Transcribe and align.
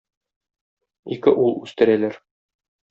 Ике 1.17 1.37
ул 1.45 1.55
үстерәләр. 1.69 2.23